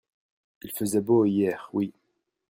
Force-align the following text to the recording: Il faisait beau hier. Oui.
Il 0.63 0.71
faisait 0.71 0.99
beau 0.99 1.25
hier. 1.25 1.69
Oui. 1.73 1.93